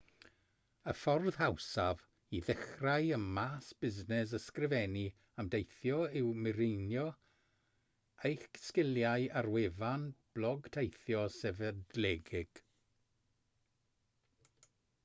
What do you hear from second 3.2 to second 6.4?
maes busnes ysgrifennu am deithio yw